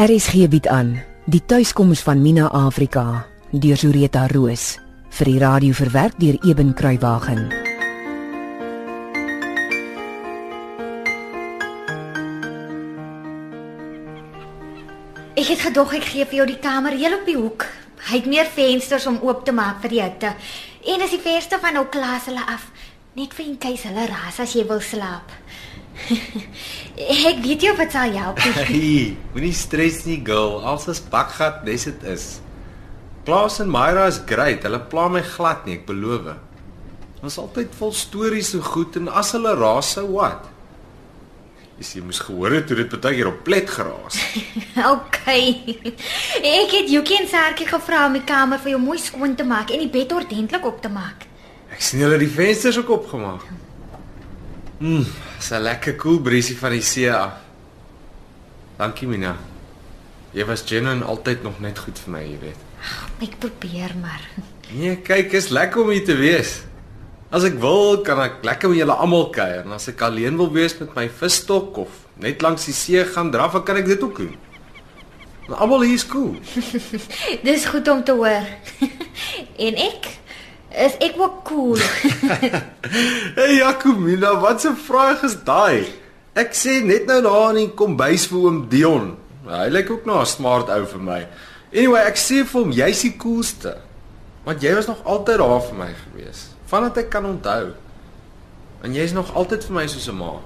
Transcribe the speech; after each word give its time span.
RSG 0.00 0.46
bied 0.48 0.64
aan 0.72 0.94
die 1.28 1.42
tuiskoms 1.44 2.00
van 2.00 2.22
Mina 2.24 2.46
Afrika 2.56 3.26
deur 3.52 3.76
Zureta 3.76 4.22
Roos 4.32 4.78
vir 5.12 5.28
die 5.28 5.40
radio 5.42 5.76
verwerk 5.76 6.14
deur 6.16 6.38
Eben 6.48 6.70
Kruiwagen. 6.72 7.42
Ek 15.36 15.44
het 15.52 15.66
gedog 15.66 15.92
ek 15.92 16.08
gee 16.08 16.24
vir 16.24 16.38
jou 16.38 16.48
die 16.48 16.60
kamer 16.64 16.96
heel 16.96 17.18
op 17.18 17.28
die 17.28 17.36
hoek. 17.36 17.68
Hy 18.08 18.22
het 18.22 18.32
meer 18.32 18.48
vensters 18.48 19.04
om 19.04 19.20
oop 19.20 19.44
te 19.44 19.52
maak 19.52 19.84
vir 19.84 19.98
die 19.98 20.00
hitte. 20.00 20.32
En 20.88 21.04
as 21.04 21.12
die 21.12 21.20
venster 21.20 21.60
van 21.60 21.76
nou 21.76 21.84
klaas 21.92 22.32
hulle 22.32 22.46
af, 22.48 22.70
net 23.20 23.36
vir 23.36 23.52
in 23.52 23.60
keis 23.60 23.84
hulle 23.84 24.08
ras 24.08 24.40
as 24.40 24.56
jy 24.56 24.64
wil 24.64 24.80
slaap. 24.80 25.28
ek 27.30 27.40
weet 27.44 27.64
jy 27.64 27.72
wat 27.78 27.94
sal 27.94 28.14
help. 28.16 28.40
Hey, 28.70 29.16
moenie 29.34 29.54
stres 29.56 30.02
nie, 30.06 30.20
girl. 30.24 30.60
Als 30.66 30.88
is 30.90 31.02
bakgat, 31.12 31.64
dis 31.66 31.88
dit 31.88 32.06
is. 32.10 32.28
Klaas 33.26 33.60
en 33.60 33.70
Myra 33.70 34.06
is 34.10 34.20
great. 34.26 34.64
Hulle 34.66 34.80
pla 34.92 35.08
my 35.12 35.22
glad 35.24 35.66
nie, 35.68 35.80
ek 35.80 35.86
beloof. 35.88 36.32
Ons 37.20 37.36
altyd 37.40 37.74
vol 37.76 37.92
stories 37.92 38.54
so 38.54 38.64
goed 38.64 38.96
en 38.96 39.10
as 39.12 39.34
hulle 39.36 39.52
raas 39.58 39.92
sou 39.98 40.06
wat? 40.14 40.48
Is 41.80 41.94
jy 41.96 42.02
moes 42.04 42.20
gehoor 42.20 42.52
het 42.52 42.68
hoe 42.68 42.76
dit 42.82 42.92
baie 42.92 43.16
keer 43.16 43.28
op 43.30 43.40
plet 43.44 43.68
geraas. 43.72 44.18
okay. 44.94 45.78
Ek 46.40 46.74
het 46.76 46.92
Jukie 46.92 47.16
en 47.22 47.28
Sarkie 47.28 47.68
gevra 47.68 48.06
om 48.08 48.16
die 48.16 48.24
kamer 48.28 48.60
vir 48.60 48.74
jou 48.74 48.80
mooi 48.82 48.98
skoon 49.00 49.36
te 49.36 49.46
maak 49.48 49.72
en 49.72 49.80
die 49.84 49.92
bed 49.92 50.12
ordentlik 50.16 50.66
op 50.68 50.80
te 50.84 50.92
maak. 50.92 51.24
Ek 51.72 51.80
sien 51.84 52.02
hulle 52.04 52.18
die 52.20 52.28
vensters 52.28 52.80
ook 52.80 52.92
opgemaak. 52.98 53.46
Mm, 54.80 55.04
dis 55.40 55.50
'n 55.50 55.62
lekker 55.62 55.96
koel 55.96 56.20
cool 56.20 56.22
briesie 56.22 56.56
van 56.56 56.70
die 56.70 56.82
see 56.82 57.12
af. 57.12 57.32
Dankie 58.76 59.08
Mina. 59.08 59.36
Jy 60.32 60.44
was 60.44 60.62
genuine 60.66 61.04
altyd 61.04 61.42
nog 61.42 61.60
net 61.60 61.78
goed 61.78 61.98
vir 61.98 62.12
my, 62.12 62.20
jy 62.22 62.38
weet. 62.40 62.60
Ek 63.20 63.38
probeer 63.38 63.94
maar. 64.00 64.20
Nee, 64.72 64.96
kyk, 64.96 65.32
is 65.32 65.48
lekker 65.48 65.82
om 65.82 65.90
hier 65.90 66.04
te 66.04 66.14
wees. 66.14 66.62
As 67.30 67.44
ek 67.44 67.58
wil, 67.60 68.02
kan 68.02 68.20
ek 68.20 68.44
lekker 68.44 68.68
met 68.68 68.78
julle 68.78 68.94
almal 68.94 69.30
kuier 69.30 69.64
en 69.64 69.72
as 69.72 69.88
ek 69.88 70.00
alleen 70.02 70.36
wil 70.36 70.52
wees 70.52 70.78
met 70.78 70.94
my 70.94 71.08
visstok 71.08 71.76
of 71.78 71.88
net 72.16 72.42
langs 72.42 72.64
die 72.64 72.74
see 72.74 73.04
gaan 73.04 73.30
draf, 73.30 73.56
kan 73.64 73.76
ek 73.76 73.86
dit 73.86 74.02
ook 74.02 74.16
doen. 74.16 74.36
Maar 75.48 75.58
almal 75.58 75.82
hier 75.82 75.94
is 75.94 76.06
cool. 76.06 76.36
Dis 77.46 77.66
goed 77.66 77.88
om 77.88 78.04
te 78.04 78.12
hoor. 78.12 78.46
en 79.66 79.74
ek 79.74 80.19
is 80.70 80.96
ek 81.02 81.18
ook 81.18 81.44
cool. 81.44 81.78
hey 83.38 83.54
Jacomina, 83.58 84.36
wat 84.40 84.64
'n 84.64 84.76
vraag 84.76 85.22
is 85.22 85.36
daai? 85.44 85.86
Ek 86.32 86.54
sê 86.54 86.80
net 86.84 87.06
nou 87.06 87.22
daar 87.22 87.50
in 87.50 87.66
die 87.66 87.74
kombuis 87.74 88.26
vir 88.30 88.38
oom 88.38 88.68
Dion. 88.68 89.16
Hy 89.46 89.68
lyk 89.68 89.90
ook 89.90 90.04
na 90.06 90.20
'n 90.20 90.26
smart 90.26 90.70
ou 90.70 90.86
vir 90.86 91.00
my. 91.00 91.26
Anyway, 91.72 92.02
ek 92.06 92.16
sê 92.16 92.44
vir 92.46 92.60
hom 92.60 92.72
jy's 92.72 93.02
die 93.02 93.16
coolste. 93.16 93.76
Want 94.44 94.62
jy 94.62 94.74
was 94.74 94.86
nog 94.86 95.04
altyd 95.04 95.38
daar 95.38 95.60
vir 95.62 95.76
my 95.76 95.92
gewees 95.94 96.48
vandat 96.70 96.96
ek 97.02 97.10
kan 97.10 97.26
onthou. 97.26 97.74
En 98.82 98.94
jy's 98.94 99.12
nog 99.12 99.34
altyd 99.34 99.64
vir 99.64 99.74
my 99.74 99.86
soos 99.86 100.08
'n 100.08 100.16
ma. 100.16 100.38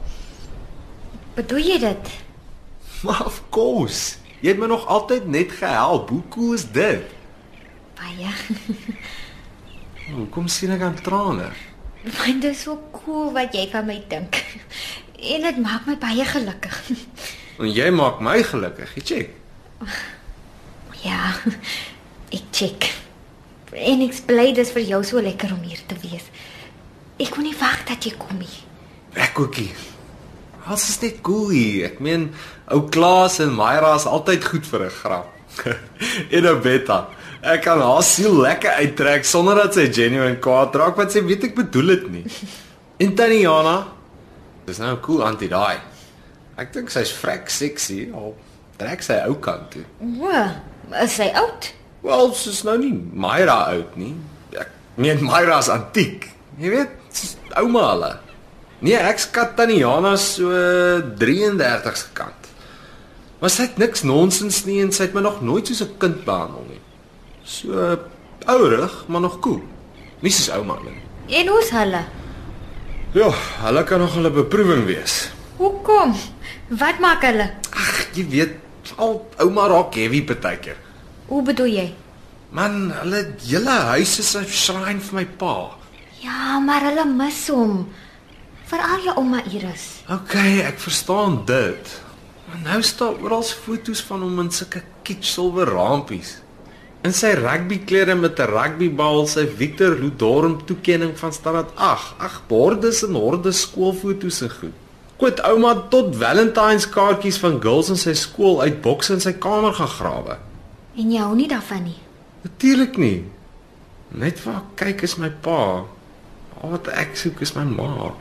Bedoel 1.34 1.58
jy 1.58 1.78
dit? 1.78 2.08
Maar 3.04 3.26
of 3.26 3.42
course. 3.50 4.16
Jy 4.40 4.48
het 4.48 4.58
my 4.58 4.66
nog 4.66 4.86
altyd 4.86 5.26
net 5.28 5.52
gehelp. 5.52 6.08
Hoe 6.08 6.22
cool 6.28 6.54
is 6.54 6.64
dit? 6.64 7.04
Baie. 7.94 8.32
Hoe 10.12 10.26
kom 10.28 10.48
sien 10.48 10.72
ek 10.74 10.82
aan 10.84 10.98
trane? 11.00 11.48
Want 12.04 12.42
dit 12.42 12.50
is 12.50 12.64
so 12.66 12.76
cool 12.92 13.30
wat 13.32 13.54
jy 13.56 13.64
van 13.72 13.86
my 13.88 14.02
dink. 14.08 14.40
En 15.24 15.40
dit 15.40 15.58
maak 15.62 15.86
my 15.88 15.94
baie 15.96 16.24
gelukkig. 16.28 16.74
En 17.62 17.70
jy 17.70 17.86
maak 17.94 18.18
my 18.20 18.42
gelukkig, 18.44 18.90
jy 18.98 19.02
check. 19.08 19.30
Ja. 21.04 21.30
Ek 22.34 22.50
check. 22.50 22.88
En 23.72 24.02
ek 24.04 24.18
bly 24.26 24.50
dis 24.56 24.72
vir 24.74 24.84
jou 24.90 25.00
so 25.06 25.22
lekker 25.22 25.54
om 25.54 25.62
hier 25.64 25.80
te 25.88 25.96
wees. 26.02 26.26
Ek 27.16 27.30
kon 27.32 27.46
nie 27.46 27.56
wag 27.56 27.86
dat 27.88 28.04
jy 28.04 28.12
kom 28.18 28.36
nie. 28.42 28.58
Ek 29.14 29.38
ookie. 29.38 29.70
Alles 30.64 30.88
is 30.90 31.00
net 31.00 31.22
cool 31.24 31.54
hier. 31.54 31.92
Ek 31.92 32.02
meen, 32.04 32.28
ou 32.74 32.82
Klaas 32.90 33.38
en 33.44 33.54
Myra 33.54 33.94
is 33.96 34.08
altyd 34.10 34.44
goed 34.50 34.66
vir 34.66 34.86
'n 34.90 34.96
grap. 35.00 35.30
en 36.36 36.44
'n 36.44 36.60
betta. 36.60 37.06
Ek 37.44 37.60
kan 37.66 37.80
haar 37.84 38.02
siel 38.06 38.38
lekker 38.40 38.78
uittrek 38.80 39.26
sonder 39.28 39.58
dat 39.60 39.76
sy 39.76 39.90
genuine 39.92 40.38
kwaad 40.40 40.76
raak 40.80 40.96
wat 40.96 41.12
sy 41.12 41.20
weet 41.26 41.50
ek 41.50 41.58
bedoel 41.58 41.90
dit 41.92 42.04
nie. 42.14 42.22
En 43.04 43.10
Taniana, 43.18 43.74
dis 44.64 44.78
nou 44.80 44.94
cool 45.04 45.20
antie 45.26 45.50
daai. 45.52 45.76
Ek 46.56 46.70
dink 46.72 46.92
sy's 46.94 47.12
vrek 47.18 47.50
sexy 47.52 48.06
al 48.16 48.32
trek 48.80 49.04
sy 49.04 49.18
ou 49.28 49.36
kant 49.44 49.66
toe. 49.74 49.82
O, 50.00 50.30
is 51.02 51.18
sy 51.18 51.26
oud? 51.36 51.68
Wel, 52.06 52.32
sy's 52.38 52.62
nou 52.64 52.78
nie 52.80 52.94
Myra 52.94 53.58
oud 53.74 53.98
nie. 54.00 54.14
Ek 54.56 54.70
meen 54.96 55.20
Myra's 55.26 55.68
antiek. 55.74 56.30
Jy 56.56 56.72
weet, 56.72 57.24
ouma 57.60 57.84
hulle. 57.90 58.12
Nee, 58.84 58.96
ek's 59.10 59.28
Kataniana 59.34 60.14
so 60.20 60.48
33 61.20 62.00
se 62.00 62.08
kant. 62.16 62.50
Maar 63.42 63.52
sy 63.52 63.68
het 63.68 63.78
niks 63.82 64.06
nonsens 64.08 64.62
nie 64.64 64.80
en 64.80 64.94
sy 64.94 65.10
het 65.10 65.16
my 65.16 65.26
nog 65.26 65.42
nooit 65.44 65.68
soos 65.68 65.84
'n 65.84 65.98
kind 66.00 66.24
behandel 66.24 66.64
nie. 66.70 66.80
So 67.44 67.98
ouerig, 68.46 69.04
maar 69.06 69.20
nog 69.20 69.38
cool. 69.44 69.62
Nie 70.20 70.32
soos 70.32 70.50
ouma 70.56 70.78
nie. 70.84 70.96
En 71.40 71.48
hoe's 71.52 71.70
hulle? 71.70 72.04
Ja, 73.14 73.28
hulle 73.64 73.84
kan 73.84 74.00
nog 74.00 74.14
hulle 74.16 74.30
beproewing 74.32 74.84
wees. 74.88 75.30
Hoekom? 75.56 76.14
Wat 76.68 76.98
maak 76.98 77.22
hulle? 77.28 77.50
Ag, 77.70 78.08
jy 78.16 78.24
weet, 78.32 78.56
al 78.96 79.20
ouma 79.44 79.68
raak 79.70 79.94
heavy 79.94 80.22
partykeer. 80.26 80.80
Hoe 81.28 81.42
bedoel 81.44 81.72
jy? 81.72 81.86
Man, 82.54 82.90
hulle 83.02 83.20
hele 83.44 83.76
huis 83.92 84.18
is 84.18 84.34
'n 84.36 84.46
shrine 84.46 85.00
vir 85.00 85.14
my 85.14 85.26
pa. 85.26 85.76
Ja, 86.20 86.58
maar 86.58 86.80
hulle 86.80 87.04
mis 87.04 87.48
hom. 87.48 87.88
Veral 88.64 89.04
jou 89.04 89.16
ouma 89.16 89.42
Iris. 89.44 90.02
OK, 90.08 90.34
ek 90.64 90.78
verstaan 90.78 91.44
dit. 91.44 92.00
Maar 92.48 92.60
nou 92.72 92.82
staan 92.82 93.20
oral 93.22 93.42
foto's 93.42 94.00
van 94.02 94.22
hom 94.22 94.40
in 94.40 94.50
sulke 94.50 94.82
kitsch 95.02 95.34
silwer 95.34 95.68
rampies. 95.68 96.38
In 97.04 97.12
sy 97.12 97.34
rugbyklere 97.36 98.14
met 98.16 98.38
'n 98.40 98.48
rugbybal, 98.48 99.26
sy 99.26 99.44
Victor 99.46 99.92
Ludorm 100.00 100.64
toekenning 100.64 101.18
van 101.18 101.32
standaard 101.32 101.76
8. 101.76 102.14
Ag, 102.18 102.42
bordes 102.48 103.02
en 103.04 103.14
hordes 103.14 103.60
skoolfoto's 103.60 104.40
en 104.40 104.50
goed. 104.50 104.72
Kwet 105.16 105.40
ouma 105.40 105.74
tot 105.90 106.16
Valentine's 106.16 106.88
kaartjies 106.88 107.38
van 107.38 107.60
girls 107.60 107.88
in 107.88 107.96
sy 107.96 108.14
skool 108.14 108.62
uit 108.62 108.80
bokse 108.80 109.12
in 109.12 109.20
sy 109.20 109.32
kamer 109.32 109.74
gegrawe. 109.74 110.38
En 110.96 111.12
jy 111.12 111.20
hou 111.20 111.34
nie 111.36 111.48
daarvan 111.48 111.82
nie. 111.82 112.00
Natuurlik 112.42 112.96
nie. 112.96 113.24
Net 114.08 114.42
waar 114.44 114.62
kyk 114.74 115.02
is 115.02 115.16
my 115.16 115.28
pa. 115.28 115.84
Al 116.62 116.70
wat 116.70 116.88
ek 116.88 117.16
soek 117.16 117.40
is 117.40 117.54
my 117.54 117.64
ma. 117.64 118.14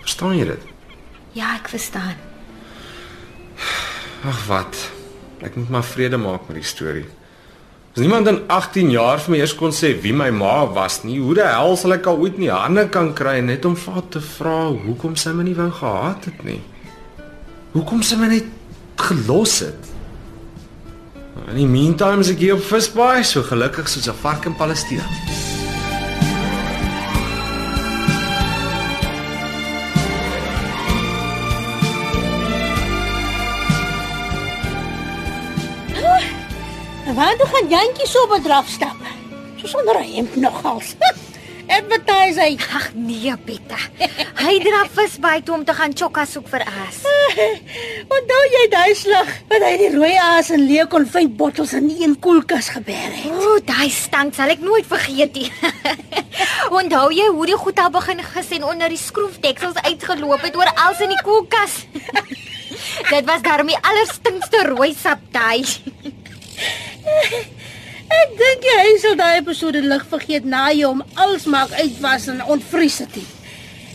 Verstaan 0.00 0.38
jy 0.38 0.44
dit? 0.44 0.64
Ja, 1.32 1.54
ek 1.54 1.68
verstaan. 1.68 2.16
Ag 4.24 4.46
wat. 4.46 4.90
Ek 5.40 5.56
moet 5.56 5.68
maar 5.68 5.84
vrede 5.84 6.16
maak 6.16 6.48
met 6.48 6.56
die 6.56 6.64
storie. 6.64 7.06
As 7.98 8.04
niemand 8.04 8.28
in 8.28 8.44
18 8.46 8.90
jaar 8.94 9.18
vir 9.18 9.32
my 9.32 9.38
eers 9.40 9.56
kon 9.58 9.72
sê 9.74 9.88
wie 10.04 10.12
my 10.14 10.28
ma 10.30 10.60
was 10.70 11.00
nie, 11.02 11.16
hoe 11.18 11.32
die 11.34 11.42
hel 11.42 11.72
sal 11.80 11.96
ek 11.96 12.04
al 12.06 12.20
ooit 12.22 12.36
nie 12.38 12.46
hande 12.46 12.84
kan 12.94 13.08
kry 13.20 13.40
net 13.42 13.66
om 13.66 13.74
vir 13.74 14.04
te 14.14 14.22
vra 14.22 14.68
hoekom 14.70 15.16
sy 15.18 15.32
my 15.34 15.48
nie 15.48 15.56
wou 15.58 15.66
gehad 15.80 16.28
het 16.30 16.44
nie. 16.46 16.60
Hoekom 17.72 18.06
sy 18.06 18.20
my 18.20 18.28
net 18.30 18.46
gelos 19.02 19.56
het? 19.66 19.90
In 21.48 21.58
die 21.58 21.66
meantime 21.66 22.22
is 22.22 22.30
ek 22.30 22.46
hier 22.46 22.54
op 22.60 22.62
Visbaai, 22.70 23.26
so 23.26 23.42
gelukkig 23.42 23.90
soos 23.90 24.06
'n 24.06 24.22
vark 24.22 24.46
in 24.46 24.54
Palestina. 24.54 25.02
Waar 37.18 37.36
toe 37.36 37.46
gaan 37.50 37.68
Jantjie 37.68 38.06
so 38.06 38.20
bedraf 38.30 38.68
stap? 38.70 38.98
So 39.58 39.66
sonder 39.66 39.96
'n 39.98 40.12
hemp 40.14 40.34
nogals. 40.36 40.94
Advertise 41.76 42.40
hy. 42.40 42.54
Ag 42.78 42.94
nee, 42.94 43.32
Betta. 43.44 43.78
Hy 44.38 44.54
dra 44.62 44.84
vis 44.96 45.18
toe 45.44 45.54
om 45.54 45.64
te 45.64 45.74
gaan 45.74 45.90
chokka 45.94 46.24
soek 46.24 46.46
vir 46.48 46.62
aas. 46.62 47.00
Onthou 48.16 48.42
jy 48.54 48.62
daai 48.70 48.94
slag 48.94 49.32
wat 49.50 49.62
hy 49.66 49.74
die 49.82 49.90
rooi 49.96 50.14
aas 50.14 50.50
en 50.54 50.62
leeu 50.70 50.86
konfyt 50.86 51.34
bottels 51.36 51.72
in 51.72 51.90
een 51.90 52.14
koelkas 52.20 52.68
gebeer 52.76 53.10
het? 53.18 53.34
O, 53.34 53.58
daai 53.66 53.90
stank 53.90 54.38
sal 54.38 54.54
ek 54.54 54.62
nooit 54.62 54.86
vergeet 54.86 55.34
nie. 55.34 55.50
Onthou 56.78 57.10
jy 57.10 57.26
hoe 57.34 57.46
die 57.50 57.58
goed 57.58 57.82
al 57.82 57.90
begin 57.90 58.22
gis 58.22 58.54
en 58.60 58.68
onder 58.70 58.94
die 58.94 59.02
skroefdeksels 59.02 59.82
uitgeloop 59.90 60.46
het 60.46 60.54
oor 60.54 60.70
alles 60.76 61.02
in 61.02 61.10
die 61.10 61.24
koelkas? 61.26 61.82
Dit 63.10 63.26
was 63.26 63.42
daarmee 63.42 63.82
allerstinkste 63.82 64.68
rooi 64.70 64.94
sap 64.94 65.18
daai. 65.34 65.66
Ek 68.18 68.30
dink 68.40 68.64
jy 68.64 68.84
sal 69.02 69.16
daai 69.20 69.38
episode 69.40 69.82
lig 69.84 70.04
vergeet 70.10 70.46
na 70.48 70.68
jy 70.72 70.86
hom 70.88 71.02
als 71.14 71.44
maak 71.44 71.74
uitwas 71.76 72.28
en 72.32 72.44
ontvries 72.44 72.98
het. 73.04 73.16
nie. 73.16 73.26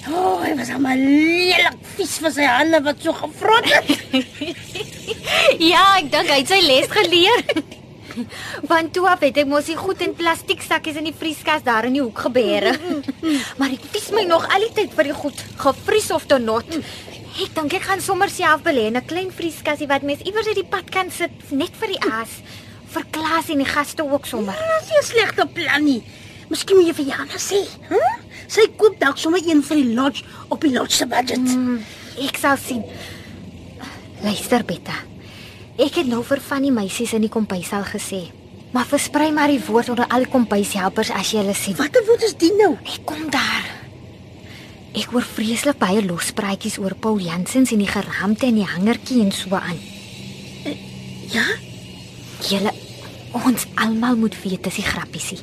O, 0.03 0.11
oh, 0.11 0.39
hy 0.43 0.51
was 0.59 0.69
maar 0.83 0.99
lelik 0.99 1.77
vies 1.95 2.17
vir 2.19 2.33
sy 2.35 2.47
hande 2.49 2.81
wat 2.83 2.99
so 3.03 3.15
gevrot 3.15 3.69
het. 3.71 3.93
Ja, 5.59 5.97
ek 5.99 6.09
dink 6.11 6.29
hy 6.31 6.39
het 6.41 6.51
sy 6.51 6.59
les 6.63 6.89
geleer. 6.91 7.41
Want 8.71 8.93
toe 8.95 9.05
af 9.09 9.23
het 9.25 9.39
ek 9.41 9.49
mos 9.49 9.67
die 9.67 9.77
goed 9.79 10.01
in 10.05 10.13
plastiek 10.17 10.61
sakkies 10.63 10.99
in 10.99 11.07
die 11.09 11.15
vrieskas 11.17 11.63
daar 11.65 11.87
in 11.87 11.97
die 11.97 12.03
hoek 12.03 12.19
gebeere. 12.27 12.75
Maar 13.59 13.75
ek 13.75 13.87
vies 13.95 14.09
my 14.15 14.25
nog 14.29 14.47
al 14.51 14.67
die 14.67 14.73
tyd 14.81 14.93
vir 14.95 15.09
die 15.09 15.17
goed, 15.17 15.43
gevries 15.61 16.11
of 16.15 16.27
te 16.29 16.39
not. 16.41 16.77
Ek 17.33 17.55
dink 17.55 17.77
ek 17.79 17.87
gaan 17.87 18.03
sommer 18.03 18.29
self 18.31 18.61
belê 18.65 18.89
in 18.91 18.99
'n 18.99 19.07
klein 19.09 19.31
vrieskasie 19.33 19.89
wat 19.89 20.05
mens 20.05 20.21
iewers 20.27 20.47
uit 20.51 20.59
die 20.61 20.69
pad 20.75 20.91
kan 20.91 21.09
sit 21.11 21.33
net 21.51 21.73
vir 21.79 21.95
die 21.95 22.03
aas. 22.11 22.41
Vir 22.93 23.05
Klaas 23.11 23.49
en 23.49 23.63
die 23.63 23.69
gaste 23.69 24.05
ook 24.05 24.25
sommer. 24.29 24.53
Dit 24.53 24.83
is 24.83 24.89
nie 24.89 24.99
'n 24.99 25.09
slegte 25.11 25.47
plan 25.53 25.83
nie. 25.83 26.03
Miskien 26.49 26.77
moet 26.77 26.87
jy 26.87 26.93
vir 26.93 27.05
Jana 27.05 27.37
sê, 27.37 27.65
hè? 27.89 27.95
Huh? 27.95 28.13
Sy 28.47 28.67
koop 28.77 28.99
dalk 28.99 29.17
sommer 29.17 29.41
een 29.41 29.63
vir 29.63 29.77
die 29.79 29.93
lodge 29.95 30.23
op 30.49 30.61
die 30.61 30.73
lodge 30.73 30.95
se 30.95 31.05
budget. 31.05 31.39
Mm, 31.39 31.79
ek 32.27 32.37
sal 32.37 32.57
sien. 32.57 32.83
Luister 34.23 34.63
Betta. 34.63 34.93
Ek 35.77 35.95
het 35.95 36.07
nou 36.07 36.21
vir 36.23 36.39
van 36.39 36.61
die 36.61 36.71
meisies 36.71 37.13
in 37.13 37.21
die 37.25 37.31
kompuis 37.33 37.71
al 37.73 37.83
gesê. 37.83 38.29
Maar 38.73 38.85
versprei 38.85 39.31
maar 39.31 39.49
die 39.49 39.61
woord 39.65 39.89
onder 39.89 40.07
al 40.07 40.25
die 40.25 40.31
kompuishelpers 40.33 41.11
as 41.13 41.31
jy 41.31 41.41
hulle 41.41 41.55
sien. 41.57 41.77
Watter 41.77 42.05
woord 42.05 42.23
is 42.23 42.37
dit 42.37 42.53
nou? 42.57 42.75
Ek 42.85 43.01
kom 43.09 43.25
daar. 43.33 43.65
Ek 44.93 45.09
hoor 45.09 45.25
vreeslik 45.25 45.79
baie 45.81 46.03
lospraatjies 46.05 46.77
oor 46.77 46.93
Paul 46.93 47.17
Jansens 47.21 47.73
en 47.73 47.81
die 47.81 47.89
geraamte 47.89 48.45
en 48.45 48.59
die 48.61 48.69
hangertjie 48.69 49.23
en 49.23 49.31
so 49.33 49.57
aan. 49.57 49.79
Ja? 51.33 51.45
Julle 52.45 52.73
ons 53.33 53.65
almal 53.75 54.15
moet 54.15 54.35
weet 54.43 54.63
dis 54.63 54.75
die 54.75 54.85
grappiesie. 54.85 55.39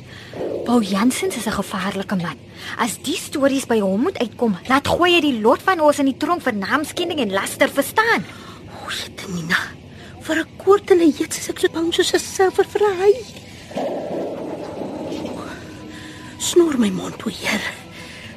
Paul 0.65 0.81
Jansens 0.81 1.35
is 1.35 1.45
'n 1.45 1.59
gevaarlike 1.59 2.15
man. 2.15 2.37
As 2.77 2.97
die 3.01 3.17
stories 3.17 3.65
by 3.65 3.79
hom 3.79 4.01
moet 4.01 4.17
uitkom, 4.17 4.57
laat 4.67 4.87
gooi 4.87 5.15
hy 5.15 5.21
die 5.21 5.41
lot 5.41 5.61
van 5.61 5.79
ons 5.79 5.99
in 5.99 6.05
die 6.05 6.17
tronk 6.17 6.41
vir 6.41 6.53
naamskending 6.53 7.19
en 7.19 7.31
laster 7.31 7.69
verstaan. 7.69 8.25
O, 8.71 8.89
jette 8.89 9.31
Nina. 9.31 9.59
Vir 10.21 10.35
'n 10.39 10.47
kwartele 10.57 11.11
jet 11.11 11.37
is 11.37 11.49
ek 11.49 11.59
so 11.59 11.67
bang 11.73 11.93
soos 11.93 12.13
'n 12.13 12.19
silwer 12.19 12.65
vir 12.65 12.81
'n 12.81 12.97
hy. 13.01 13.13
Snoer 16.37 16.77
my 16.77 16.89
mond 16.89 17.17
toe, 17.19 17.31
Heer. 17.31 17.61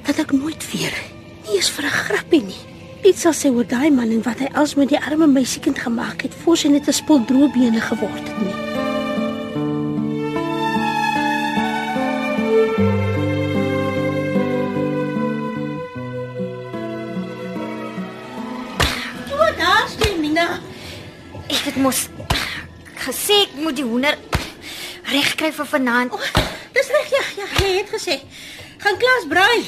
Dat 0.02 0.18
ek 0.18 0.32
nooit 0.32 0.72
weer 0.72 0.92
nie 0.92 1.14
eens 1.52 1.70
vir 1.70 1.84
'n 1.84 1.90
grappie 1.90 2.42
nie. 2.42 2.62
Iets 3.02 3.20
sal 3.20 3.32
sê 3.32 3.48
oor 3.54 3.66
daai 3.66 3.90
man 3.90 4.10
en 4.10 4.22
wat 4.22 4.38
hy 4.38 4.48
als 4.54 4.74
met 4.74 4.88
die 4.88 5.00
arme 5.00 5.26
meisiekind 5.26 5.78
gemaak 5.78 6.22
het, 6.22 6.34
voor 6.34 6.56
sy 6.56 6.68
net 6.68 6.88
'n 6.88 6.92
spul 6.92 7.24
droëbene 7.24 7.80
geword 7.80 8.28
het 8.28 8.40
nie. 8.40 8.63
Nina? 20.34 20.58
Ek 21.46 21.68
het 21.68 21.76
mos 21.78 22.08
gesê 23.04 23.36
ek 23.44 23.52
moet 23.62 23.76
die 23.78 23.84
hoender 23.86 24.16
regkry 25.12 25.52
vir 25.54 25.68
vanaand. 25.70 26.16
Dis 26.74 26.90
reg, 26.90 27.12
ja, 27.14 27.22
ja, 27.38 27.46
jy 27.62 27.68
het 27.76 27.92
gesê. 27.92 28.16
Gaan 28.82 28.98
klas 28.98 29.28
braai. 29.30 29.60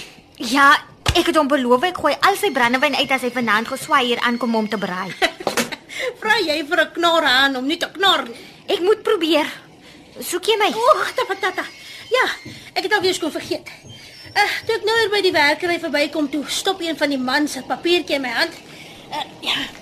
Ja, 0.50 0.72
ek 1.12 1.30
het 1.30 1.38
hom 1.38 1.46
beloof 1.52 1.86
ek 1.86 2.00
gooi 2.02 2.16
al 2.18 2.34
sy 2.40 2.50
brandewyn 2.56 2.98
uit 2.98 3.14
as 3.14 3.22
hy 3.22 3.30
vanaand 3.36 3.70
geswaai 3.70 4.08
hier 4.08 4.24
aankom 4.26 4.58
om 4.58 4.66
te 4.66 4.80
braai. 4.82 5.14
Vra 6.24 6.40
jy 6.42 6.58
vir 6.66 6.82
'n 6.82 6.90
knar 6.98 7.30
aan 7.30 7.62
om 7.62 7.70
nie 7.70 7.78
te 7.78 7.86
nie. 7.94 8.36
Ek 8.66 8.82
moet 8.82 9.06
probeer. 9.06 9.46
Soek 10.18 10.50
jy 10.50 10.58
my? 10.58 10.72
O, 10.74 11.06
tapatata. 11.14 11.62
Ja, 12.10 12.26
ek 12.74 12.90
het 12.90 12.92
alweer 12.92 13.14
skoon 13.14 13.30
vergeet. 13.30 13.70
Uh, 14.34 14.50
toe 14.66 14.74
ek 14.74 14.84
nou 14.84 14.98
hier 14.98 15.14
by 15.14 15.22
die 15.22 15.32
werkery 15.32 15.78
verbykom 15.78 16.26
toe, 16.28 16.44
stop 16.48 16.82
een 16.82 16.98
van 16.98 17.08
die 17.14 17.22
mans 17.22 17.52
se 17.52 17.62
papiertjie 17.62 18.18
in 18.18 18.22
my 18.26 18.34
hand. 18.34 18.62
Uh, 19.14 19.22
ja. 19.46 19.75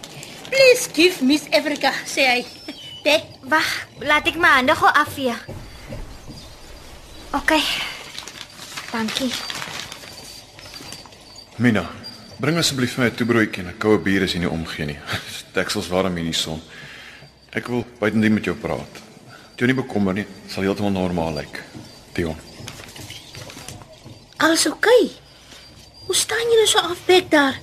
Please 0.54 0.86
give 0.94 1.18
Miss 1.26 1.48
Africa, 1.50 1.90
sê 2.06 2.26
hy. 2.28 2.44
Dit 3.02 3.26
Wag, 3.50 3.66
laat 4.06 4.28
ek 4.30 4.38
my 4.38 4.52
hande 4.60 4.76
gou 4.78 4.88
afvee. 4.88 5.34
OK. 7.34 7.52
Dankie. 8.92 9.32
Mina, 11.58 11.82
bring 12.38 12.58
asseblief 12.62 12.94
vir 12.94 13.04
my 13.04 13.10
'n 13.10 13.18
toebroodjie 13.18 13.62
en 13.64 13.74
'n 13.74 13.78
koue 13.82 13.98
bier 13.98 14.22
as 14.22 14.32
jy 14.32 14.46
nie 14.46 14.50
omgee 14.50 14.86
nie. 14.86 14.98
Deksels 15.56 15.90
warm 15.90 16.14
hier 16.14 16.24
in 16.24 16.30
die 16.30 16.38
son. 16.38 16.62
Ek 17.50 17.66
wil 17.66 17.84
buitendien 17.98 18.34
met 18.34 18.46
jou 18.46 18.54
praat. 18.54 19.02
Jy 19.58 19.66
nie 19.66 19.82
bekommer 19.82 20.14
nie, 20.14 20.26
sal 20.48 20.62
heeltemal 20.62 20.94
normaal 20.94 21.34
lyk. 21.34 21.62
Dion. 22.14 22.38
alles 24.44 24.66
oukei. 24.66 25.04
Okay. 25.04 25.16
Hoe 26.06 26.14
staan 26.14 26.50
jy 26.50 26.56
nou 26.56 26.68
so 26.68 26.78
afbek 26.78 27.30
daar? 27.30 27.56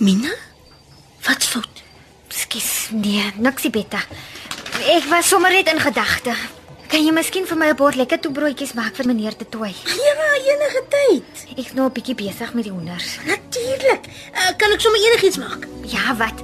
Mina? 0.00 0.32
Wat's 1.26 1.46
fout? 1.46 1.82
Skus, 2.28 2.90
nee, 2.90 3.24
niksie 3.42 3.70
Betta. 3.70 3.98
Ek 4.92 5.08
was 5.10 5.28
sommer 5.28 5.50
net 5.50 5.70
in 5.72 5.80
gedagte. 5.80 6.34
Kan 6.86 7.02
jy 7.02 7.10
miskien 7.10 7.46
vir 7.46 7.58
my 7.58 7.68
'n 7.70 7.76
bord 7.76 7.96
lekker 7.98 8.20
toebroodjies 8.22 8.74
maak 8.74 8.94
vir 8.94 9.06
meneer 9.06 9.34
te 9.36 9.44
tooi? 9.48 9.74
Ja, 10.06 10.28
enige 10.52 10.82
tyd. 10.88 11.58
Ek's 11.58 11.74
nou 11.74 11.86
'n 11.88 11.92
bietjie 11.92 12.14
besig 12.14 12.54
met 12.54 12.64
die 12.64 12.72
honders. 12.72 13.18
Natuurlik. 13.26 14.06
Uh, 14.34 14.52
kan 14.56 14.70
ek 14.72 14.80
sommer 14.80 15.00
enigiets 15.00 15.36
maak? 15.36 15.66
Ja, 15.82 16.14
wat? 16.14 16.38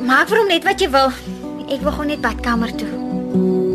Maak 0.00 0.28
vir 0.28 0.38
hom 0.38 0.48
net 0.48 0.64
wat 0.64 0.80
jy 0.80 0.90
wil. 0.90 1.12
Ek 1.68 1.80
wil 1.80 1.92
gou 1.92 2.04
net 2.04 2.20
badkamer 2.20 2.74
toe. 2.76 3.67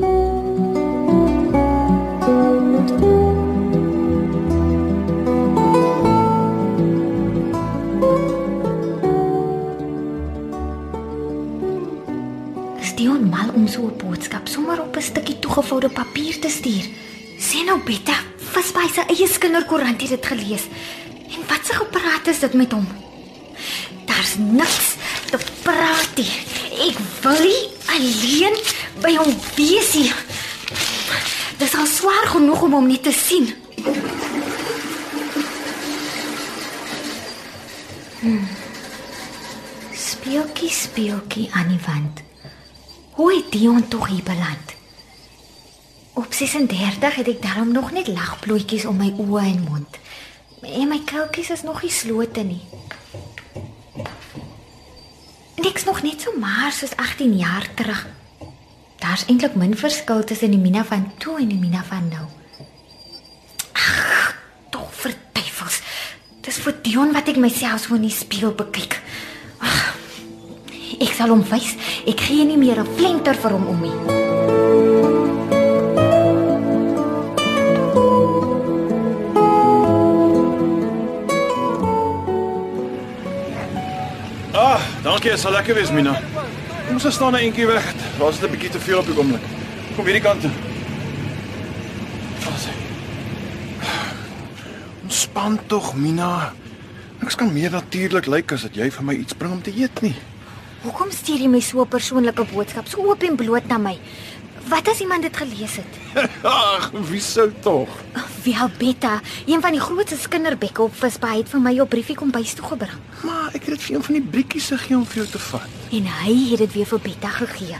Toegevoude 15.53 15.89
papier 15.89 16.39
te 16.39 16.49
stuur? 16.49 16.85
Sien 17.37 17.67
nou 17.69 17.77
Betta, 17.85 18.15
vas 18.55 18.71
by 18.73 18.87
sy 18.89 19.03
eie 19.13 19.27
kinderkoerant 19.37 20.01
het 20.01 20.15
dit 20.15 20.25
gelees. 20.31 20.65
En 21.29 21.45
wat 21.45 21.67
se 21.67 21.77
gepraat 21.77 22.29
is 22.31 22.41
dit 22.41 22.55
met 22.57 22.73
hom? 22.73 22.87
Daar's 24.09 24.33
niks 24.39 24.95
te 25.29 25.37
praat 25.61 26.17
nie. 26.17 26.33
Ek 26.87 26.97
wil 27.21 27.45
nie 27.45 27.61
alleen 27.93 28.57
by 29.05 29.13
hom 29.19 29.29
wees 29.53 29.93
nie. 29.93 30.09
Dit 31.59 31.69
is 31.69 31.77
al 31.77 31.85
swaar 31.85 32.31
genoeg 32.33 32.65
om 32.65 32.77
hom 32.79 32.89
net 32.89 33.05
te 33.05 33.13
sien. 33.13 33.53
Hmm. 38.25 38.45
Speeltjie, 39.93 40.73
speeltjie 40.73 41.49
aan 41.53 41.75
die 41.75 41.83
wand. 41.85 42.25
Hoe 43.19 43.35
het 43.35 43.51
Dion 43.53 43.85
tog 43.87 44.09
hier 44.09 44.25
beland? 44.25 44.81
Op 46.13 46.33
36 46.33 47.15
het 47.15 47.27
ek 47.27 47.41
daarom 47.41 47.71
nog 47.71 47.91
net 47.91 48.07
lagplooitjies 48.07 48.85
om 48.85 48.99
my 49.01 49.09
oë 49.17 49.45
en 49.49 49.63
mond. 49.65 49.97
En 50.61 50.87
my 50.87 50.99
koutjies 51.09 51.49
is 51.49 51.63
nog 51.65 51.81
nie 51.81 51.91
slote 51.91 52.43
nie. 52.45 52.61
Niks 55.57 55.83
nog 55.83 56.03
net 56.05 56.21
so 56.21 56.37
maar 56.39 56.71
soos 56.71 56.95
18 56.95 57.37
jaar 57.37 57.65
terug. 57.73 58.05
Daar's 59.01 59.25
eintlik 59.25 59.55
min 59.55 59.77
verskil 59.77 60.23
tussen 60.23 60.53
die 60.53 60.59
Mina 60.59 60.85
van 60.85 61.11
toe 61.17 61.39
en 61.39 61.49
die 61.49 61.57
Mina 61.57 61.83
van 61.83 62.07
nou. 62.07 62.27
Ag, 63.73 64.37
tog 64.69 64.93
verduivels. 64.93 65.81
Dis 66.45 66.61
vir 66.61 66.77
Dion 66.85 67.13
wat 67.17 67.27
ek 67.33 67.41
myself 67.41 67.87
so 67.87 67.97
in 67.97 68.05
die 68.05 68.13
spieël 68.13 68.53
bekyk. 68.53 69.01
Ag, 69.65 69.97
ek 71.01 71.17
sal 71.17 71.33
hom 71.33 71.41
wys. 71.49 71.73
Ek 72.05 72.21
gee 72.21 72.45
nie 72.45 72.57
meer 72.57 72.85
'n 72.85 72.95
flenter 73.01 73.35
vir 73.35 73.57
hom 73.57 73.67
om 73.67 73.81
nie. 73.81 74.92
Dankie, 85.03 85.29
dit 85.29 85.39
sal 85.39 85.51
lekker 85.51 85.75
wees, 85.75 85.91
Mina. 85.91 86.15
Kom 86.87 86.99
ons 86.99 87.15
staan 87.15 87.33
'n 87.33 87.45
entjie 87.47 87.67
weg. 87.67 87.93
Daar's 88.19 88.39
dit 88.39 88.49
'n 88.49 88.51
bietjie 88.51 88.69
te 88.69 88.79
veel 88.79 88.99
op 88.99 89.05
die 89.05 89.17
oomblik. 89.17 89.41
Kom 89.95 90.05
hierdie 90.05 90.21
kant 90.21 90.41
toe. 90.41 90.51
Vas. 92.39 92.67
Ontspan 95.03 95.59
tog, 95.67 95.95
Mina. 95.95 96.53
Niks 97.19 97.35
kan 97.35 97.53
meer 97.53 97.71
natuurlik 97.71 98.25
lyk 98.25 98.51
as 98.51 98.61
dat 98.61 98.75
jy 98.75 98.91
vir 98.91 99.03
my 99.03 99.13
iets 99.13 99.33
bring 99.33 99.53
om 99.53 99.61
te 99.61 99.71
eet 99.71 100.01
nie. 100.01 100.15
Hoekom 100.83 101.11
stuur 101.11 101.39
jy 101.39 101.47
my 101.47 101.59
so 101.59 101.81
'n 101.81 101.87
persoonlike 101.87 102.43
boodskap 102.53 102.87
so 102.87 102.99
oop 102.99 103.23
en 103.23 103.35
bloot 103.35 103.67
na 103.67 103.77
my? 103.77 103.97
Wat 104.67 104.87
as 104.87 104.99
iemand 104.99 105.21
dit 105.21 105.37
gelees 105.37 105.75
het? 105.75 105.97
Ag, 106.43 106.91
wie 107.09 107.21
sou 107.21 107.51
tog? 107.61 107.89
Wel 108.43 108.69
Betta, 108.77 109.19
een 109.45 109.61
van 109.61 109.71
die 109.71 109.79
grootste 109.81 110.29
kinderbekke 110.29 110.81
op 110.81 110.95
visbaai 110.95 111.37
het 111.41 111.49
vir 111.51 111.59
my 111.63 111.73
op 111.79 111.89
briefie 111.89 112.15
kom 112.15 112.31
bys 112.31 112.53
toe 112.53 112.65
gebring. 112.65 112.99
Maar 113.23 113.47
ek 113.53 113.65
het 113.67 113.75
dit 113.75 113.83
vir 113.87 113.95
een 113.95 114.03
van 114.03 114.13
die 114.19 114.23
brietjies 114.35 114.67
gegee 114.75 114.97
om 114.97 115.05
vir 115.05 115.23
jou 115.23 115.27
te 115.35 115.39
vat. 115.39 115.67
En 115.91 116.09
hy 116.23 116.35
het 116.51 116.63
dit 116.65 116.73
weer 116.73 116.89
vir 116.93 116.99
Betta 116.99 117.33
gegee. 117.39 117.79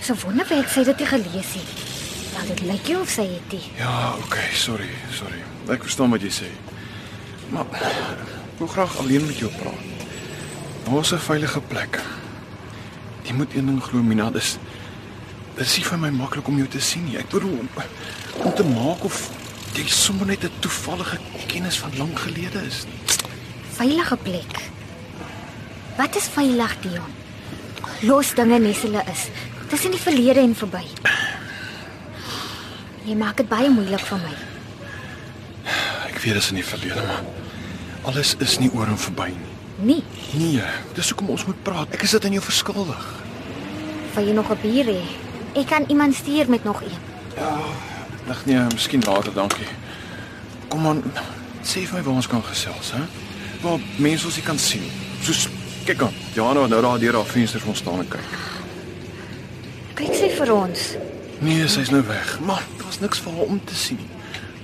So 0.00 0.14
wonder 0.22 0.44
of 0.46 0.50
ek 0.58 0.68
sy 0.70 0.84
dit 0.84 0.98
nie 1.02 1.10
gelees 1.14 1.52
het. 1.58 1.84
Wel 2.36 2.50
dit 2.54 2.64
lyk 2.70 2.92
of 3.00 3.10
sy 3.10 3.26
het 3.30 3.52
nie. 3.56 3.64
Ja, 3.78 4.14
okay, 4.24 4.50
sorry, 4.54 4.90
sorry. 5.14 5.42
Ek 5.72 5.82
verstaan 5.86 6.10
wat 6.14 6.22
jy 6.22 6.30
sê. 6.42 6.50
Maar 7.50 7.66
Ek 8.56 8.62
wil 8.64 8.70
graag 8.72 8.94
alleen 9.02 9.26
met 9.28 9.36
jou 9.36 9.50
praat. 9.52 10.04
Daar 10.86 11.00
is 11.04 11.12
'n 11.12 11.18
veilige 11.18 11.60
plek. 11.60 12.00
Jy 13.22 13.32
moet 13.34 13.54
een 13.54 13.66
ding 13.66 13.82
glo, 13.82 14.02
Mina, 14.02 14.30
dis 14.30 14.56
dis 15.56 15.76
nie 15.78 15.84
vir 15.84 15.98
my 15.98 16.10
maklik 16.10 16.48
om 16.48 16.58
jou 16.60 16.68
te 16.68 16.80
sien 16.80 17.04
nie. 17.04 17.16
Ek 17.18 17.28
bedoel 17.32 17.58
om, 17.60 17.68
om 18.44 18.52
te 18.54 18.64
maak 18.64 19.04
of 19.04 19.30
jy 19.76 19.84
sommer 19.88 20.26
net 20.26 20.44
'n 20.44 20.50
toevallige 20.60 21.18
kennis 21.48 21.78
van 21.78 21.90
lank 21.98 22.18
gelede 22.18 22.60
is 22.66 22.84
nie. 22.84 23.00
Veilige 23.76 24.16
plek. 24.16 24.52
Wat 25.96 26.16
is 26.16 26.28
veilig, 26.28 26.76
Dion? 26.80 27.10
Los 28.02 28.34
dinge 28.34 28.58
nes 28.58 28.80
hulle 28.82 29.02
is. 29.12 29.28
Dis 29.70 29.84
in 29.84 29.90
die 29.90 30.00
verlede 30.00 30.40
en 30.40 30.54
verby. 30.54 30.84
Jy 33.06 33.14
maak 33.14 33.36
dit 33.36 33.48
baie 33.48 33.70
moeilik 33.70 34.00
vir 34.00 34.18
my. 34.18 34.34
Ek 36.08 36.18
weet 36.22 36.34
dit 36.34 36.42
is 36.42 36.50
in 36.50 36.56
die 36.56 36.64
verlede, 36.64 37.02
maar 37.06 37.22
alles 38.04 38.34
is 38.40 38.58
nie 38.58 38.70
oor 38.74 38.86
en 38.86 38.98
verby 38.98 39.28
nie. 39.28 39.54
Nee, 39.78 40.02
Nee, 40.34 40.62
dis 40.94 41.08
hoekom 41.10 41.30
ons 41.30 41.44
moet 41.46 41.62
praat. 41.62 41.88
Ek 41.94 42.02
is 42.02 42.10
dit 42.10 42.24
aan 42.24 42.32
jou 42.32 42.42
verskuldig. 42.42 43.04
wil 44.16 44.24
jy 44.26 44.32
nog 44.32 44.50
'n 44.50 44.58
bier 44.62 44.84
hê? 44.86 45.25
Ek 45.56 45.66
kan 45.66 45.84
iemand 45.88 46.14
stuur 46.14 46.50
met 46.50 46.64
nog 46.64 46.82
een. 46.82 46.98
Ag 48.28 48.44
nee, 48.44 48.58
miskien 48.74 49.02
later, 49.06 49.32
dankie. 49.32 49.66
Kom 50.68 50.86
aan, 50.86 51.02
sê 51.62 51.86
vir 51.86 51.96
my 51.96 52.02
waar 52.02 52.18
ons 52.20 52.28
kan 52.28 52.42
gesels, 52.44 52.90
hè? 52.92 53.00
Waar 53.62 53.78
mense 53.96 54.26
ons 54.26 54.36
nie 54.36 54.44
kan 54.44 54.58
sien. 54.58 54.84
Soos 55.24 55.46
kyk 55.86 56.02
aan. 56.02 56.18
Johanna 56.34 56.66
wat 56.66 56.74
nou 56.74 56.82
daar 56.82 56.98
deur 57.00 57.20
haar 57.20 57.30
venster 57.30 57.60
van 57.60 57.76
staan 57.78 58.02
en 58.04 58.08
kyk. 58.08 58.36
Kyk 59.96 60.12
sy 60.18 60.28
vir 60.36 60.52
ons. 60.52 60.84
Nee, 61.40 61.68
sy's 61.68 61.92
nou 61.94 62.02
weg. 62.04 62.36
Maar 62.44 62.64
daar's 62.82 63.00
niks 63.00 63.22
vir 63.24 63.38
haar 63.38 63.54
om 63.56 63.60
te 63.64 63.74
sien 63.74 64.00
nie. 64.02 64.15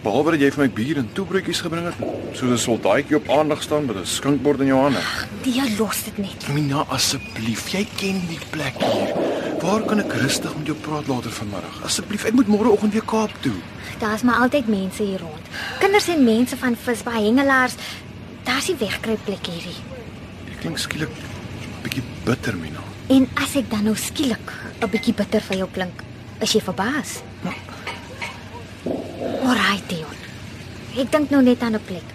Behalwe 0.02 0.32
dat 0.34 0.40
jy 0.42 0.48
vir 0.50 0.60
my 0.64 0.70
bier 0.74 0.98
en 0.98 1.08
toebroodjies 1.14 1.60
gebring 1.62 1.84
het, 1.86 1.98
soos 2.34 2.50
'n 2.50 2.58
soldaatjie 2.58 3.16
op 3.16 3.28
aandag 3.30 3.62
staan 3.62 3.86
met 3.86 3.96
'n 3.96 4.04
skinkbord 4.04 4.60
in 4.60 4.66
jou 4.66 4.80
hande. 4.82 4.98
Die 5.42 5.62
los 5.78 6.02
dit 6.02 6.18
net. 6.18 6.48
Mina, 6.48 6.84
asseblief, 6.88 7.68
jy 7.70 7.86
ken 7.96 8.18
die 8.26 8.40
plek 8.50 8.74
hier. 8.82 9.14
Waar 9.62 9.82
kan 9.82 10.00
ek 10.00 10.12
rustig 10.12 10.56
met 10.56 10.66
jou 10.66 10.76
praat 10.76 11.06
later 11.06 11.30
vanmiddag? 11.30 11.84
Asseblief, 11.84 12.24
ek 12.24 12.32
moet 12.32 12.48
môreoggend 12.48 12.92
weer 12.92 13.04
Kaap 13.04 13.30
toe. 13.40 13.54
Daar's 14.00 14.22
maar 14.22 14.40
altyd 14.42 14.66
mense 14.66 15.02
hier 15.02 15.20
rond. 15.20 15.46
Kinders 15.78 16.08
en 16.08 16.24
mense 16.24 16.56
van 16.56 16.76
visbaai 16.76 17.24
hengelaars. 17.24 17.74
Daar's 18.42 18.68
nie 18.68 18.76
wegkruipplek 18.76 19.46
hierdie. 19.46 19.78
Jy 20.48 20.56
klink 20.60 20.78
skielik 20.78 21.10
bietjie 21.82 22.02
bitter, 22.24 22.56
Mina. 22.56 22.82
En 23.06 23.28
as 23.34 23.54
ek 23.54 23.70
dan 23.70 23.84
nou 23.84 23.94
skielik 23.94 24.52
'n 24.80 24.90
bietjie 24.90 25.14
bitter 25.14 25.40
vir 25.40 25.56
jou 25.56 25.68
klink, 25.72 26.02
is 26.40 26.52
jy 26.52 26.60
verbaas? 26.60 27.22
Alraai, 29.52 29.80
Dion. 29.90 30.20
Ek 30.96 31.10
dink 31.12 31.30
nou 31.32 31.42
net 31.44 31.60
aan 31.62 31.74
'n 31.76 31.84
plek. 31.84 32.08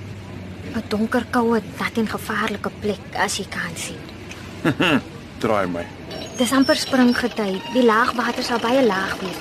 'n 0.73 0.83
Donker, 0.89 1.25
koue, 1.31 1.61
nat 1.79 1.97
en 1.97 2.07
gevaarlike 2.07 2.71
plek 2.81 3.03
as 3.15 3.37
jy 3.37 3.45
kan 3.49 3.73
sien. 3.75 4.01
Draai 5.41 5.67
my. 5.67 5.85
Dis 6.37 6.51
amper 6.51 6.75
springgety. 6.75 7.61
Die 7.73 7.83
laagwater 7.85 8.43
sal 8.43 8.59
baie 8.59 8.81
laag 8.85 9.13
wees. 9.21 9.37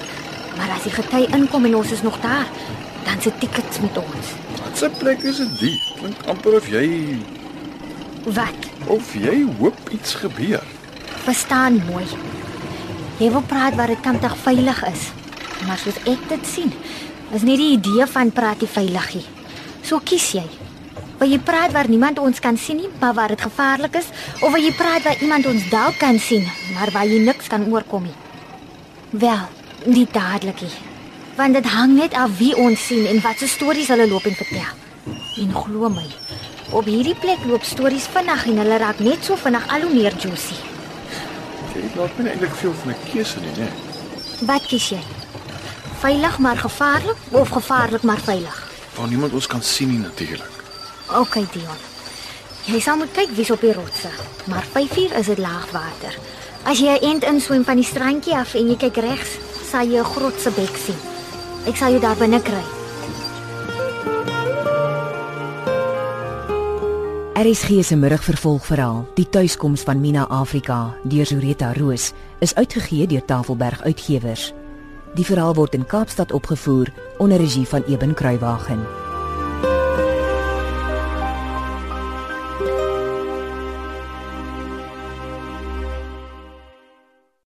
Maar 0.57 0.71
as 0.76 0.85
die 0.85 0.93
gety 0.93 1.25
inkom 1.37 1.65
en 1.65 1.75
ons 1.76 1.93
is 1.93 2.03
nog 2.03 2.21
daar, 2.21 2.47
dan 3.05 3.21
se 3.21 3.33
tickets 3.38 3.81
met 3.81 3.97
ons. 3.97 4.26
Wat 4.61 4.83
'n 4.93 4.99
plek 4.99 5.23
is 5.23 5.37
dit? 5.38 5.81
Klink 5.99 6.21
amper 6.26 6.57
of 6.57 6.69
jy 6.69 7.17
Wat? 8.25 8.61
of 8.87 9.15
jy 9.15 9.45
hoop 9.59 9.88
iets 9.91 10.15
gebeur. 10.15 10.62
Verstaan 11.25 11.81
mooi. 11.91 12.05
Jy 13.19 13.31
wil 13.31 13.43
praat 13.43 13.75
waar 13.75 13.87
dit 13.87 14.00
kantig 14.00 14.37
veilig 14.37 14.85
is. 14.85 15.11
Maar 15.67 15.79
soos 15.79 15.97
ek 16.05 16.29
dit 16.29 16.47
sien, 16.47 16.73
is 17.35 17.42
nie 17.42 17.56
die 17.56 17.73
idee 17.75 18.06
van 18.06 18.30
praat 18.30 18.62
jy 18.62 18.68
veilig 18.71 19.14
nie. 19.14 19.26
So 19.83 19.99
kies 19.99 20.33
jy. 20.37 20.45
Wil 21.18 21.33
jy 21.33 21.38
praat 21.40 21.73
waar 21.73 21.88
niemand 21.88 22.18
ons 22.21 22.40
kan 22.45 22.59
sien 22.61 22.76
nie, 22.76 22.90
maar 23.00 23.14
waar 23.16 23.33
dit 23.33 23.40
gevaarlik 23.40 23.95
is, 23.97 24.11
of 24.42 24.52
wil 24.52 24.61
jy 24.61 24.73
praat 24.76 25.06
waar 25.06 25.23
iemand 25.25 25.47
ons 25.49 25.68
dalk 25.73 25.97
kan 25.99 26.18
sien, 26.21 26.45
maar 26.75 26.92
waar 26.92 27.09
jy 27.09 27.23
niks 27.25 27.49
kan 27.49 27.64
oorkom 27.73 28.04
nie? 28.04 28.16
Wel, 29.16 29.47
nie 29.87 30.04
dadelik 30.12 30.61
nie. 30.61 30.75
Want 31.37 31.56
dit 31.56 31.68
hang 31.73 31.97
net 31.97 32.14
af 32.14 32.37
wie 32.38 32.52
ons 32.56 32.87
sien 32.87 33.06
en 33.09 33.23
wat 33.25 33.40
se 33.40 33.49
stories 33.49 33.88
hulle 33.92 34.09
loop 34.11 34.28
en 34.28 34.37
vertel. 34.37 34.85
En 35.40 35.52
glo 35.54 35.88
my, 35.92 36.04
op 36.76 36.88
hierdie 36.90 37.16
plek 37.21 37.45
loop 37.49 37.64
stories 37.64 38.09
vinnig 38.12 38.47
en 38.50 38.61
hulle 38.64 38.80
raak 38.83 39.00
net 39.04 39.25
so 39.25 39.40
vinnig 39.40 39.68
al 39.73 39.87
hoe 39.87 39.92
meer 39.95 40.16
juicy. 40.21 40.56
Jy 41.76 41.88
laat 41.97 42.18
my 42.18 42.33
eintlik 42.33 42.56
veel 42.61 42.75
van 42.83 42.92
'n 42.92 43.00
keuse 43.12 43.40
nie, 43.40 43.56
né? 43.56 43.68
Wat 44.45 44.66
kies 44.66 44.88
jy? 44.90 45.00
Veilig 45.99 46.38
maar 46.38 46.57
gevaarlik 46.57 47.17
of 47.31 47.49
gevaarlik 47.49 48.03
maar 48.03 48.19
veilig? 48.21 48.69
Waar 48.97 49.09
niemand 49.09 49.33
ons 49.33 49.47
kan 49.47 49.62
sien 49.62 49.88
nie 49.88 49.99
natuurlik. 49.99 50.50
OK 51.12 51.35
Dion. 51.35 51.81
Jy 52.67 52.81
sal 52.81 52.97
moet 52.97 53.12
kyk 53.15 53.31
wie's 53.37 53.50
op 53.50 53.61
die 53.62 53.73
rotse, 53.73 54.11
maar 54.50 54.67
5uur 54.75 55.12
is 55.19 55.26
dit 55.31 55.38
laagwater. 55.38 56.19
As 56.67 56.79
jy 56.79 56.99
'n 56.99 57.03
end 57.03 57.25
inswem 57.25 57.65
van 57.65 57.76
die 57.76 57.85
strandjie 57.85 58.35
af 58.35 58.55
en 58.55 58.69
jy 58.69 58.76
kyk 58.76 58.97
regs, 58.97 59.38
sal 59.71 59.87
jy 59.87 59.99
'n 59.99 60.05
groot 60.05 60.41
se 60.41 60.50
bek 60.50 60.76
sien. 60.76 60.99
Ek 61.67 61.76
sal 61.76 61.91
jou 61.91 62.00
daar 62.00 62.17
binne 62.17 62.43
kry. 62.43 62.65
RSG 67.35 67.85
se 67.85 67.97
middagvervolgverhaal, 67.97 69.09
Die 69.15 69.29
tuiskoms 69.29 69.83
van 69.83 70.00
Mina 70.00 70.26
Afrika 70.29 70.95
deur 71.03 71.26
Zureta 71.26 71.73
Roos, 71.73 72.12
is 72.38 72.55
uitgegee 72.55 73.07
deur 73.07 73.25
Tafelberg 73.25 73.83
Uitgewers. 73.83 74.53
Die 75.16 75.25
verhaal 75.25 75.54
word 75.56 75.75
in 75.75 75.87
Kaapstad 75.87 76.32
opgevoer 76.32 76.92
onder 77.16 77.38
regie 77.38 77.66
van 77.66 77.85
Eben 77.88 78.14
Kruiwagen. 78.14 79.05